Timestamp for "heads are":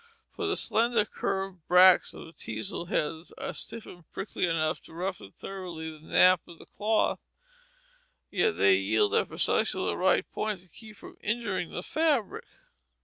2.87-3.53